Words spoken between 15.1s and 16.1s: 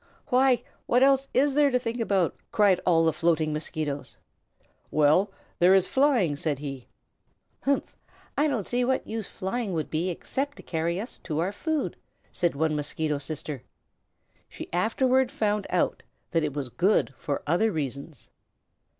found out